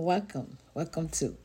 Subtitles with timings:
[0.00, 0.56] welcome.
[0.72, 1.36] Welcome to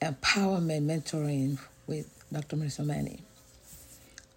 [0.00, 2.56] Empowerment Mentoring with Dr.
[2.56, 3.20] Mercy Omani.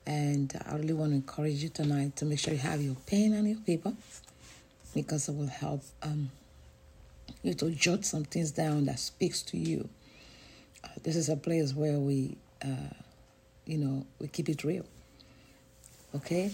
[0.06, 3.32] And I really want to encourage you tonight to make sure you have your pen
[3.34, 3.94] and your paper
[4.94, 6.30] because it will help um,
[7.42, 9.88] you to jot some things down that speaks to you.
[10.84, 12.94] Uh, this is a place where we, uh,
[13.66, 14.86] you know, we keep it real.
[16.14, 16.52] Okay?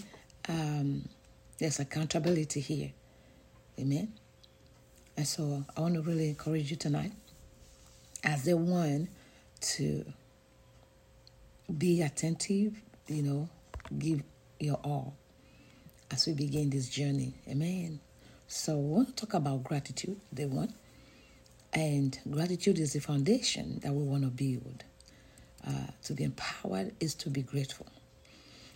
[0.48, 1.08] Um,
[1.58, 2.92] there's accountability here.
[3.80, 4.12] Amen?
[5.20, 7.12] And so I want to really encourage you tonight
[8.24, 9.06] as the one
[9.60, 10.02] to
[11.76, 13.50] be attentive, you know,
[13.98, 14.22] give
[14.58, 15.14] your all
[16.10, 17.34] as we begin this journey.
[17.46, 18.00] Amen.
[18.48, 20.72] So we want to talk about gratitude, the one.
[21.74, 24.84] And gratitude is the foundation that we want to build.
[25.68, 27.88] Uh, to be empowered is to be grateful.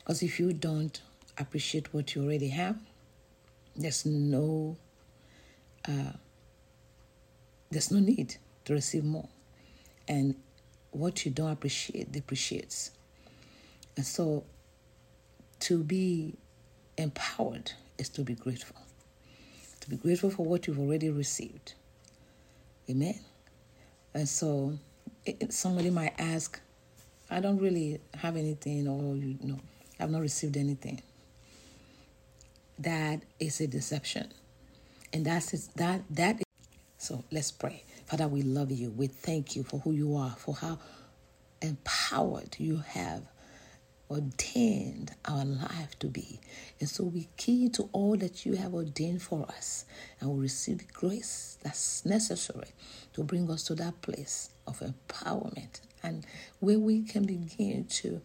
[0.01, 1.01] Because if you don't
[1.39, 2.77] appreciate what you already have,
[3.75, 4.77] there's no
[5.89, 6.13] uh,
[7.71, 9.29] there's no need to receive more.
[10.07, 10.37] And
[10.91, 12.93] what you don't appreciate depreciates.
[13.97, 14.45] And so
[15.61, 16.35] to be
[16.97, 18.77] empowered is to be grateful.
[19.81, 21.75] To be grateful for what you've already received.
[22.89, 23.19] Amen.
[24.15, 24.79] And so
[25.51, 26.61] somebody might ask,
[27.31, 29.61] I don't really have anything, or you know,
[29.99, 31.03] I've not received anything.
[32.79, 34.33] That is a deception.
[35.13, 36.44] And that's that that is
[37.05, 37.85] so let's pray.
[38.07, 38.91] Father, we love you.
[38.91, 40.79] We thank you for who you are, for how
[41.61, 43.23] empowered you have
[44.11, 46.41] ordained our life to be.
[46.81, 49.85] And so we key to all that you have ordained for us
[50.19, 52.69] and we receive the grace that's necessary
[53.13, 56.25] to bring us to that place of empowerment and
[56.61, 58.23] where we can begin to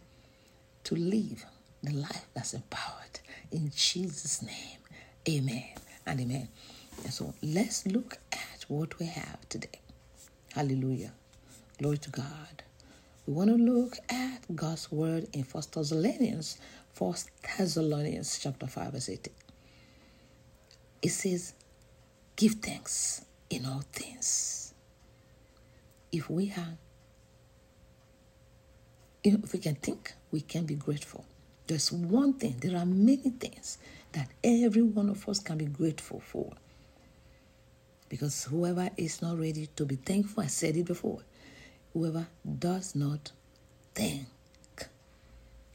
[0.84, 1.44] to live
[1.82, 3.20] the life that's empowered.
[3.52, 4.78] In Jesus' name,
[5.28, 5.68] amen
[6.06, 6.48] and amen.
[7.04, 8.18] And so let's look
[8.70, 9.80] what we have today.
[10.54, 11.12] Hallelujah.
[11.78, 12.62] Glory to God.
[13.26, 16.58] We want to look at God's word in First Thessalonians,
[16.92, 19.34] First Thessalonians chapter 5, verse 18.
[21.02, 21.54] It says,
[22.36, 24.74] Give thanks in all things.
[26.12, 26.76] If we have
[29.24, 31.24] if we can think, we can be grateful.
[31.66, 33.78] There's one thing, there are many things
[34.12, 36.52] that every one of us can be grateful for.
[38.10, 41.20] Because whoever is not ready to be thankful, I said it before,
[41.94, 42.26] whoever
[42.58, 43.32] does not
[43.94, 44.26] thank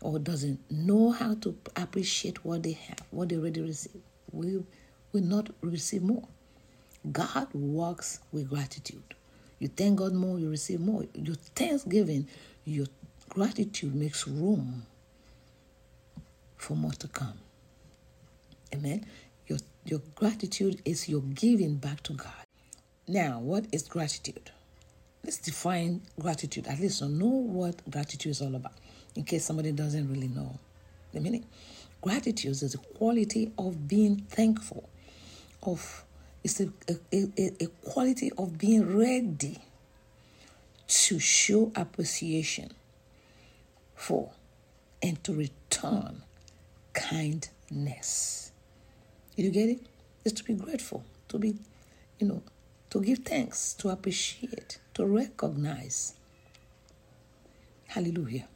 [0.02, 4.02] or doesn't know how to appreciate what they have, what they already receive,
[4.32, 4.66] will,
[5.14, 6.28] will not receive more.
[7.12, 9.16] God works with gratitude.
[9.60, 11.06] You thank God more, you receive more.
[11.16, 12.28] Your thanksgiving,
[12.66, 12.88] your
[13.30, 14.86] gratitude makes room
[16.58, 17.40] for more to come.
[18.76, 19.06] Amen.
[19.86, 22.32] Your, gratitude is your giving back to God.
[23.08, 24.50] Now, what is gratitude?
[25.24, 28.74] Let's define gratitude, at least to know what gratitude is all about,
[29.16, 30.58] in case somebody doesn't really know
[31.14, 31.46] the meaning.
[32.02, 34.90] Gratitude is the quality of being thankful,
[35.64, 36.04] of
[36.44, 39.60] it's a, a, a, a quality of being ready
[40.88, 42.72] to show appreciation
[43.96, 44.32] for
[45.02, 46.24] and to return
[46.94, 48.45] kindness.
[49.36, 49.80] You get it?
[50.24, 51.56] It's to be grateful, to be,
[52.20, 52.42] you know,
[52.90, 56.14] to give thanks, to appreciate, to recognize.
[57.88, 58.48] Hallelujah.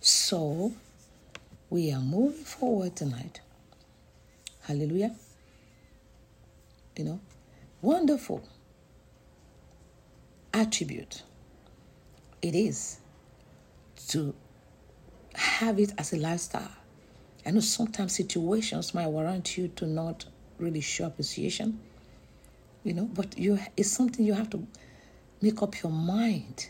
[0.00, 0.72] So,
[1.70, 3.40] we are moving forward tonight.
[4.62, 5.14] Hallelujah.
[6.96, 7.20] You know,
[7.82, 8.48] wonderful
[10.52, 11.22] attribute
[12.40, 12.98] it is
[14.08, 14.34] to
[15.34, 16.70] have it as a lifestyle.
[17.46, 20.24] I know sometimes situations might warrant you to not
[20.58, 21.80] really show appreciation,
[22.82, 24.66] you know, but you it's something you have to
[25.40, 26.68] make up your mind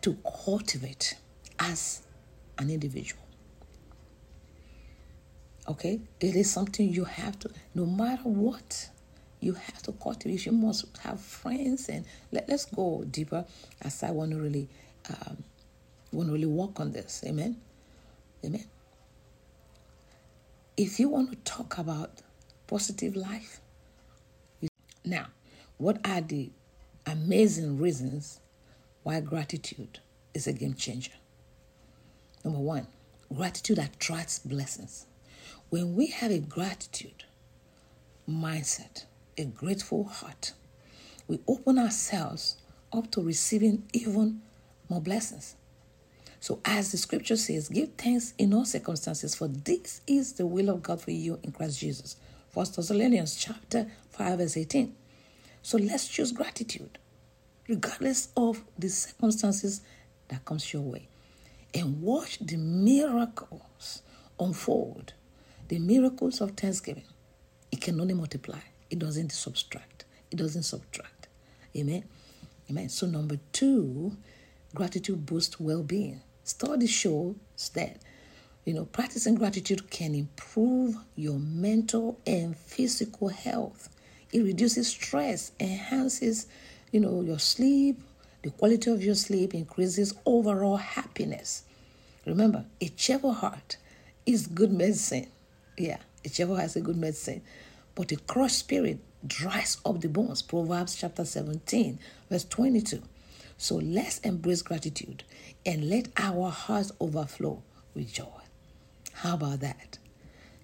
[0.00, 1.16] to cultivate
[1.58, 2.02] as
[2.58, 3.22] an individual.
[5.68, 6.00] Okay?
[6.20, 8.88] It is something you have to, no matter what,
[9.40, 10.46] you have to cultivate.
[10.46, 13.44] You must have friends, and let, let's go deeper
[13.82, 14.68] as I want to really
[15.10, 15.44] um,
[16.12, 17.22] want to really work on this.
[17.26, 17.56] Amen.
[18.44, 18.64] Amen.
[20.78, 22.22] If you want to talk about
[22.68, 23.60] positive life,
[25.04, 25.26] now,
[25.76, 26.52] what are the
[27.04, 28.38] amazing reasons
[29.02, 29.98] why gratitude
[30.34, 31.14] is a game changer?
[32.44, 32.86] Number one,
[33.34, 35.06] gratitude attracts blessings.
[35.68, 37.24] When we have a gratitude
[38.30, 40.52] mindset, a grateful heart,
[41.26, 42.56] we open ourselves
[42.92, 44.42] up to receiving even
[44.88, 45.56] more blessings.
[46.40, 50.68] So, as the scripture says, give thanks in all circumstances, for this is the will
[50.68, 52.16] of God for you in Christ Jesus.
[52.50, 54.94] First Thessalonians chapter 5, verse 18.
[55.62, 56.98] So let's choose gratitude,
[57.68, 59.82] regardless of the circumstances
[60.28, 61.08] that comes your way.
[61.74, 64.02] And watch the miracles
[64.40, 65.12] unfold.
[65.68, 67.04] The miracles of thanksgiving.
[67.70, 68.60] It can only multiply.
[68.88, 70.04] It doesn't subtract.
[70.30, 71.28] It doesn't subtract.
[71.76, 72.04] Amen.
[72.70, 72.88] Amen.
[72.88, 74.16] So number two,
[74.74, 76.22] gratitude boosts well-being.
[76.48, 77.36] Study shows
[77.74, 77.98] that
[78.64, 83.90] you know practicing gratitude can improve your mental and physical health.
[84.32, 86.46] It reduces stress, enhances
[86.90, 88.00] you know your sleep,
[88.42, 91.64] the quality of your sleep increases overall happiness.
[92.24, 93.76] Remember, a cheerful heart
[94.24, 95.26] is good medicine.
[95.76, 97.42] Yeah, a cheerful heart is a good medicine.
[97.94, 100.40] But a crushed spirit dries up the bones.
[100.40, 101.98] Proverbs chapter 17,
[102.30, 103.02] verse 22.
[103.58, 105.24] So let's embrace gratitude
[105.66, 107.62] and let our hearts overflow
[107.94, 108.24] with joy.
[109.12, 109.98] How about that?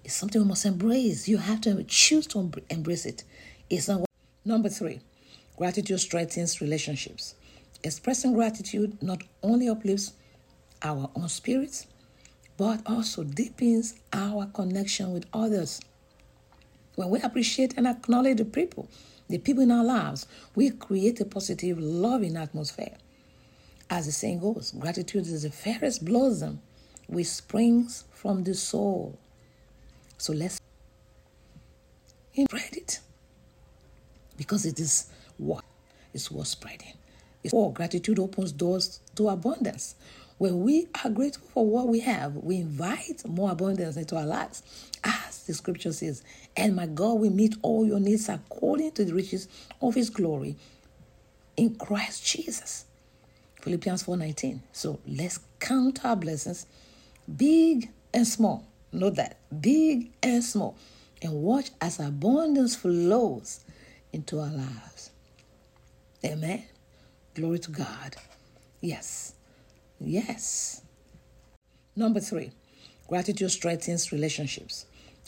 [0.05, 1.27] It's something we must embrace.
[1.27, 3.25] You have to choose to embrace it.
[3.69, 4.05] It's not
[4.45, 5.01] number three.
[5.57, 7.35] Gratitude strengthens relationships.
[7.83, 10.13] Expressing gratitude not only uplifts
[10.81, 11.87] our own spirits,
[12.57, 15.81] but also deepens our connection with others.
[16.95, 18.87] When we appreciate and acknowledge the people,
[19.27, 22.95] the people in our lives, we create a positive, loving atmosphere.
[23.89, 26.61] As the saying goes, gratitude is the fairest blossom
[27.07, 29.17] which springs from the soul.
[30.17, 30.59] So let's
[32.35, 32.99] spread it
[34.37, 35.63] because it is what
[36.13, 36.93] is worth spreading.
[37.49, 39.95] For gratitude opens doors to abundance.
[40.37, 44.63] When we are grateful for what we have, we invite more abundance into our lives.
[45.03, 46.23] As the scripture says,
[46.57, 49.47] and my God will meet all your needs according to the riches
[49.81, 50.55] of his glory
[51.57, 52.85] in Christ Jesus.
[53.61, 54.61] Philippians 4:19.
[54.73, 56.67] So let's count our blessings,
[57.35, 58.65] big and small.
[58.91, 60.75] Note that big and small,
[61.21, 63.61] and watch as abundance flows
[64.13, 65.09] into our lives.
[66.23, 66.63] Amen.
[67.33, 68.15] Glory to God.
[68.81, 69.33] Yes.
[69.99, 70.81] Yes.
[71.95, 72.51] Number three,
[73.07, 74.85] gratitude strengthens relationships.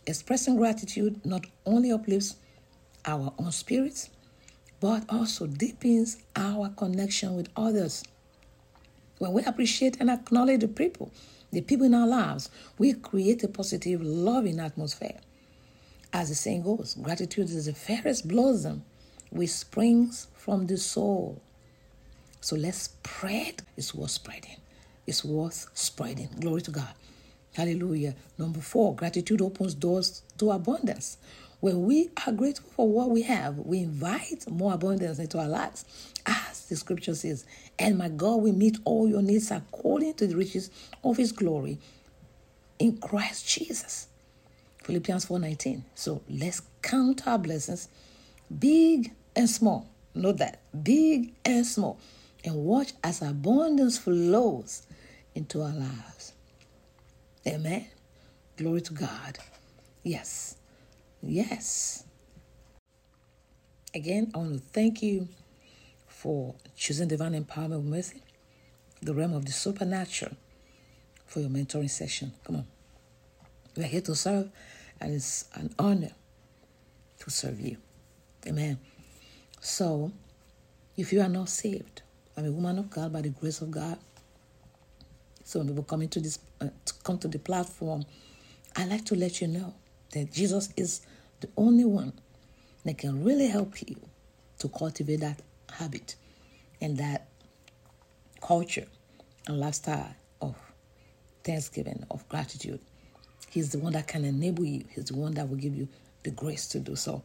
[0.08, 2.38] Expressing gratitude not only uplifts
[3.06, 4.10] our own spirits,
[4.80, 8.06] but also deepens our connection with others.
[9.18, 11.12] When we appreciate and acknowledge the people,
[11.52, 15.20] the people in our lives, we create a positive, loving atmosphere.
[16.14, 18.86] As the saying goes, gratitude is the fairest blossom
[19.30, 21.42] which springs from the soul.
[22.40, 23.62] So let's spread.
[23.76, 24.58] It's worth spreading.
[25.06, 26.30] It's worth spreading.
[26.40, 26.94] Glory to God.
[27.58, 28.14] Hallelujah.
[28.38, 31.18] Number four, gratitude opens doors to abundance.
[31.60, 35.84] When we are grateful for what we have, we invite more abundance into our lives.
[36.24, 37.46] As the scripture says,
[37.80, 40.70] and my God will meet all your needs according to the riches
[41.04, 41.80] of his glory
[42.78, 44.08] in Christ Jesus.
[44.84, 45.84] Philippians 4:19.
[45.96, 47.90] So let's count our blessings,
[48.60, 49.88] big and small.
[50.14, 51.98] Note that big and small
[52.44, 54.84] and watch as abundance flows
[55.34, 56.34] into our lives.
[57.48, 57.88] Amen.
[58.58, 59.38] Glory to God.
[60.04, 60.58] Yes.
[61.22, 62.04] Yes.
[63.96, 65.28] Again, I want to thank you
[66.08, 68.22] for choosing divine empowerment with mercy,
[69.02, 70.36] the realm of the supernatural,
[71.26, 72.34] for your mentoring session.
[72.44, 72.68] Come on.
[73.76, 74.50] We're here to serve,
[75.00, 76.12] and it's an honor
[77.20, 77.78] to serve you.
[78.46, 78.80] Amen.
[79.62, 80.12] So,
[80.98, 82.02] if you are not saved,
[82.36, 83.98] I'm a woman of God by the grace of God.
[85.44, 88.06] So people come into this, uh, to come to the platform,
[88.76, 89.74] I like to let you know
[90.14, 91.02] that Jesus is
[91.40, 92.14] the only one
[92.86, 93.96] that can really help you
[94.60, 96.16] to cultivate that habit
[96.82, 97.28] and that
[98.42, 98.86] culture
[99.48, 100.56] and lifestyle of
[101.44, 102.80] thanksgiving, of gratitude.
[103.50, 104.86] He's the one that can enable you.
[104.90, 105.88] He's the one that will give you
[106.24, 107.24] the grace to do so.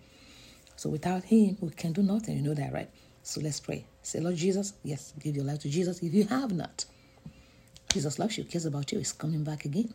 [0.76, 2.36] So without him, we can do nothing.
[2.36, 2.90] You know that, right?
[3.22, 3.86] So let's pray.
[4.02, 6.02] Say, Lord Jesus, yes, give your life to Jesus.
[6.02, 6.84] If you have not,
[7.92, 9.92] Jesus loves you, cares about you, He's coming back again.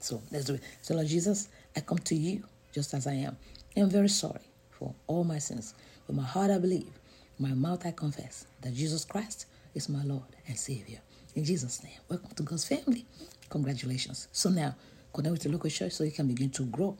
[0.00, 0.62] So let's do it.
[0.80, 3.36] So, Lord Jesus, I come to you just as I am.
[3.76, 4.40] I'm very sorry
[4.70, 5.74] for all my sins.
[6.06, 6.92] With my heart, I believe.
[7.38, 11.00] My mouth, I confess that Jesus Christ is my Lord and Savior.
[11.34, 13.04] In Jesus' name, welcome to God's family.
[13.50, 14.28] Congratulations.
[14.32, 14.74] So now,
[15.12, 16.96] connect with the local church so you can begin to grow.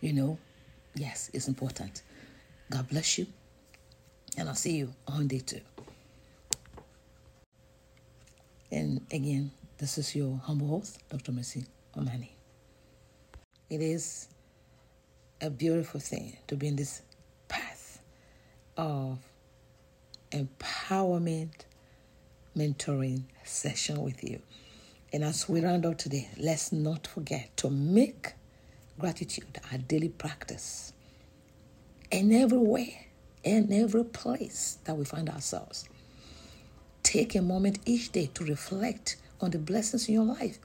[0.00, 0.38] You know,
[0.94, 2.02] yes, it's important.
[2.70, 3.26] God bless you.
[4.38, 5.60] And I'll see you on day two.
[8.72, 11.30] And again, this is your humble host, Dr.
[11.30, 12.30] Mercy Omani.
[13.68, 14.28] It is
[15.42, 17.02] a beautiful thing to be in this
[17.48, 18.00] path
[18.78, 19.18] of
[20.30, 21.50] empowerment
[22.56, 24.40] mentoring session with you.
[25.12, 28.32] And as we round up today, let's not forget to make
[28.98, 30.94] gratitude our daily practice.
[32.10, 33.06] And everywhere
[33.44, 35.86] and every place that we find ourselves.
[37.12, 40.58] Take a moment each day to reflect on the blessings in your life.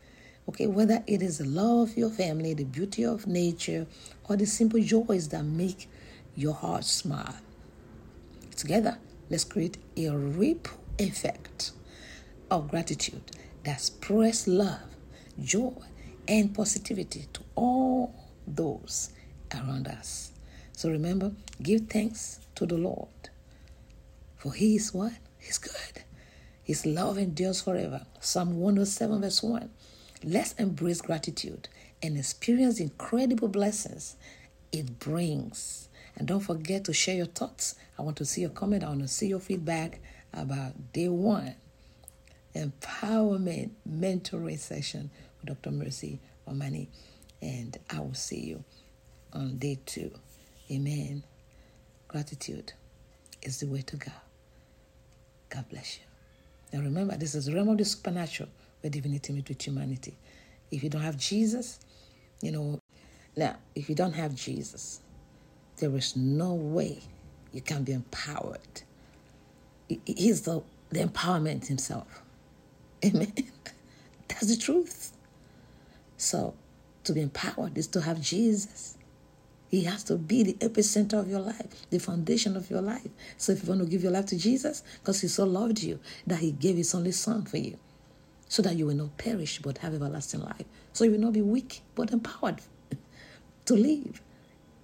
[0.48, 3.86] Okay, whether it is the love of your family, the beauty of nature,
[4.30, 5.90] or the simple joys that make
[6.38, 7.36] your heart smile.
[8.56, 8.98] Together,
[9.30, 11.74] let's create a ripple effect
[12.50, 13.30] of gratitude
[13.66, 14.96] that spreads love,
[15.44, 15.74] joy,
[16.30, 18.16] and positivity to all
[18.48, 19.10] those
[19.54, 20.32] around us.
[20.72, 23.10] So remember, give thanks to the Lord.
[24.38, 25.12] For he is what?
[25.40, 26.06] He's good.
[26.68, 28.06] His love endures forever.
[28.20, 29.70] Psalm 107, verse 1.
[30.26, 31.70] Let's embrace gratitude
[32.04, 34.18] and experience incredible blessings
[34.74, 35.88] it brings.
[36.18, 37.76] And don't forget to share your thoughts.
[37.98, 38.84] I want to see your comment.
[38.84, 40.02] I want to see your feedback
[40.34, 41.56] about day one
[42.54, 45.10] empowerment mentoring session
[45.40, 45.72] with Dr.
[45.72, 46.20] Mercy
[46.50, 46.88] Omani.
[47.42, 48.66] And I will see you
[49.32, 50.12] on day two.
[50.70, 51.24] Amen.
[52.10, 52.74] Gratitude
[53.42, 54.12] is the way to go.
[55.50, 56.07] God bless you.
[56.74, 58.50] Now remember, this is the realm of the supernatural
[58.82, 60.18] where divinity meets with humanity.
[60.72, 61.80] If you don't have Jesus,
[62.42, 62.82] you know,
[63.36, 65.02] now, if you don't have Jesus,
[65.78, 67.00] there is no way
[67.54, 68.82] you can be empowered.
[70.06, 72.24] He's the, the empowerment himself.
[73.06, 73.34] Amen.
[74.28, 75.14] That's the truth.
[76.18, 76.56] So,
[77.04, 78.97] to be empowered is to have Jesus.
[79.70, 83.10] He has to be the epicenter of your life, the foundation of your life.
[83.38, 86.00] So if you want to give your life to Jesus, because he so loved you
[86.26, 87.78] that he gave his only son for you,
[88.48, 90.66] so that you will not perish but have everlasting life.
[90.94, 92.62] So you will not be weak but empowered
[93.66, 94.22] to live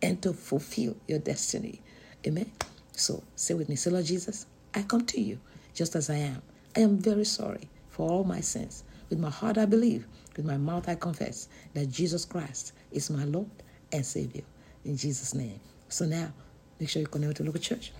[0.01, 1.81] and to fulfill your destiny.
[2.27, 2.51] Amen.
[2.91, 5.39] So say with me, say, Lord Jesus, I come to you
[5.73, 6.41] just as I am.
[6.75, 8.83] I am very sorry for all my sins.
[9.09, 13.23] With my heart I believe, with my mouth I confess that Jesus Christ is my
[13.23, 13.49] Lord
[13.93, 14.43] and Savior
[14.85, 15.59] in Jesus' name.
[15.89, 16.31] So now,
[16.79, 17.91] make sure you connect to local church.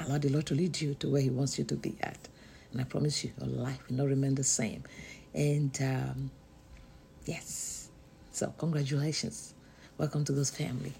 [0.00, 2.18] Allow the Lord to lead you to where He wants you to be at.
[2.72, 4.84] And I promise you, your life will not remain the same.
[5.34, 6.30] And um,
[7.24, 7.88] yes,
[8.32, 9.54] so congratulations.
[9.96, 10.94] Welcome to God's family.